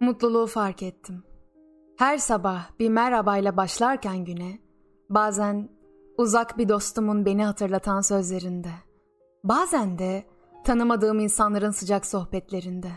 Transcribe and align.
Mutluluğu 0.00 0.46
fark 0.46 0.82
ettim. 0.82 1.22
Her 1.98 2.18
sabah 2.18 2.70
bir 2.78 2.88
merhabayla 2.88 3.56
başlarken 3.56 4.24
güne, 4.24 4.58
bazen 5.10 5.68
uzak 6.18 6.58
bir 6.58 6.68
dostumun 6.68 7.26
beni 7.26 7.44
hatırlatan 7.44 8.00
sözlerinde, 8.00 8.70
bazen 9.44 9.98
de 9.98 10.24
tanımadığım 10.64 11.20
insanların 11.20 11.70
sıcak 11.70 12.06
sohbetlerinde 12.06 12.90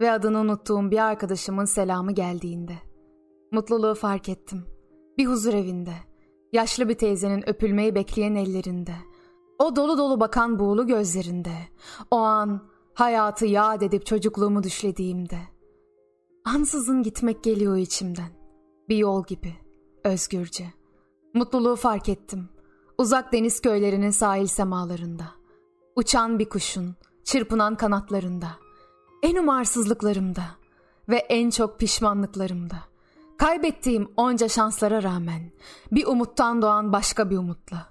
ve 0.00 0.10
adını 0.10 0.38
unuttuğum 0.38 0.90
bir 0.90 0.98
arkadaşımın 0.98 1.64
selamı 1.64 2.12
geldiğinde. 2.12 2.74
Mutluluğu 3.52 3.94
fark 3.94 4.28
ettim. 4.28 4.64
Bir 5.18 5.26
huzur 5.26 5.54
evinde, 5.54 5.94
yaşlı 6.52 6.88
bir 6.88 6.94
teyzenin 6.94 7.48
öpülmeyi 7.48 7.94
bekleyen 7.94 8.34
ellerinde, 8.34 8.94
o 9.58 9.76
dolu 9.76 9.98
dolu 9.98 10.20
bakan 10.20 10.58
buğulu 10.58 10.86
gözlerinde, 10.86 11.54
o 12.10 12.16
an 12.16 12.60
hayatı 12.94 13.46
yad 13.46 13.80
edip 13.80 14.06
çocukluğumu 14.06 14.62
düşlediğimde.'' 14.62 15.57
Ansızın 16.54 17.02
gitmek 17.02 17.44
geliyor 17.44 17.76
içimden. 17.76 18.30
Bir 18.88 18.96
yol 18.96 19.24
gibi, 19.26 19.54
özgürce. 20.04 20.64
Mutluluğu 21.34 21.76
fark 21.76 22.08
ettim. 22.08 22.48
Uzak 22.98 23.32
deniz 23.32 23.60
köylerinin 23.60 24.10
sahil 24.10 24.46
semalarında. 24.46 25.24
Uçan 25.96 26.38
bir 26.38 26.48
kuşun, 26.48 26.96
çırpınan 27.24 27.74
kanatlarında. 27.76 28.48
En 29.22 29.36
umarsızlıklarımda 29.36 30.44
ve 31.08 31.16
en 31.16 31.50
çok 31.50 31.78
pişmanlıklarımda. 31.78 32.78
Kaybettiğim 33.38 34.08
onca 34.16 34.48
şanslara 34.48 35.02
rağmen 35.02 35.50
bir 35.92 36.06
umuttan 36.06 36.62
doğan 36.62 36.92
başka 36.92 37.30
bir 37.30 37.38
umutla. 37.38 37.86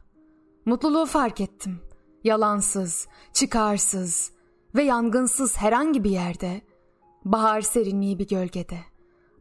Mutluluğu 0.66 1.06
fark 1.06 1.42
ettim. 1.42 1.80
Yalansız, 2.24 3.08
çıkarsız 3.34 4.32
ve 4.76 4.84
yangınsız 4.84 5.58
herhangi 5.58 6.04
bir 6.04 6.12
yerde 6.12 6.62
Bahar 7.28 7.62
serinliği 7.62 8.20
bir 8.20 8.28
gölgede. 8.28 8.78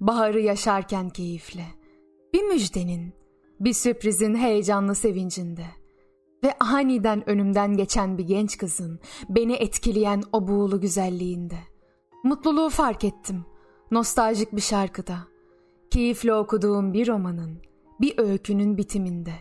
Baharı 0.01 0.41
yaşarken 0.41 1.11
keyifle. 1.11 1.65
Bir 2.33 2.43
müjdenin, 2.43 3.15
bir 3.61 3.73
sürprizin 3.73 4.35
heyecanlı 4.35 4.95
sevincinde. 4.95 5.65
Ve 6.45 6.55
aniden 6.61 7.31
önümden 7.31 7.77
geçen 7.77 8.19
bir 8.19 8.25
genç 8.25 8.59
kızın 8.59 9.01
beni 9.29 9.53
etkileyen 9.53 10.23
o 10.33 10.49
buğulu 10.49 10.81
güzelliğinde. 10.81 11.59
Mutluluğu 12.25 12.71
fark 12.71 13.05
ettim. 13.05 13.45
Nostaljik 13.91 14.57
bir 14.57 14.61
şarkıda. 14.61 15.19
Keyifle 15.91 16.35
okuduğum 16.35 16.93
bir 16.93 17.09
romanın, 17.09 17.59
bir 18.01 18.19
öykünün 18.19 18.77
bitiminde. 18.77 19.35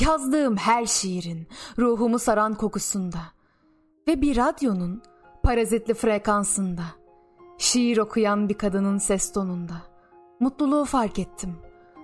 Yazdığım 0.00 0.56
her 0.56 0.86
şiirin, 0.86 1.46
ruhumu 1.78 2.18
saran 2.18 2.54
kokusunda. 2.54 3.20
Ve 4.08 4.20
bir 4.20 4.36
radyonun 4.36 5.02
parazitli 5.42 5.94
frekansında.'' 5.94 7.05
Şiir 7.58 7.98
okuyan 7.98 8.48
bir 8.48 8.54
kadının 8.54 8.98
ses 8.98 9.32
tonunda. 9.32 9.82
Mutluluğu 10.40 10.84
fark 10.84 11.18
ettim. 11.18 11.56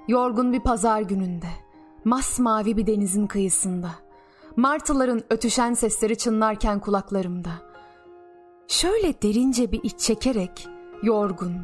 Yorgun 0.09 0.53
bir 0.53 0.61
pazar 0.61 1.01
gününde. 1.01 1.49
Masmavi 2.05 2.77
bir 2.77 2.87
denizin 2.87 3.27
kıyısında. 3.27 3.91
Martıların 4.57 5.23
ötüşen 5.31 5.75
sesleri 5.75 6.19
çınlarken 6.19 6.81
kulaklarımda. 6.81 7.51
Şöyle 8.69 9.23
derince 9.23 9.73
bir 9.73 9.81
iç 9.83 9.99
çekerek, 10.01 10.69
yorgun, 11.03 11.57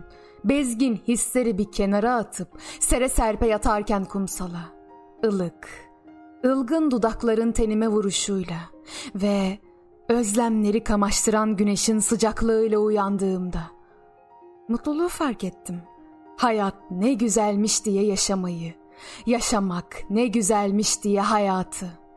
bezgin 0.44 0.97
hisleri 0.97 1.59
bir 1.59 1.72
kenara 1.72 2.15
atıp 2.15 2.49
sere 2.81 3.09
serpe 3.09 3.47
yatarken 3.47 4.05
kumsala. 4.05 4.78
ılık, 5.25 5.69
ılgın 6.44 6.91
dudakların 6.91 7.53
tenime 7.53 7.88
vuruşuyla 7.88 8.59
ve 9.15 9.59
özlemleri 10.09 10.84
kamaştıran 10.84 11.56
güneşin 11.56 11.99
sıcaklığıyla 11.99 12.78
uyandığımda 12.78 13.78
Mutluluğu 14.69 15.09
fark 15.09 15.45
ettim. 15.45 15.83
Hayat 16.37 16.75
ne 16.91 17.15
güzelmiş 17.15 17.84
diye 17.84 18.05
yaşamayı, 18.05 18.75
yaşamak 19.27 19.97
ne 20.11 20.27
güzelmiş 20.27 21.03
diye 21.03 21.21
hayatı.'' 21.21 22.07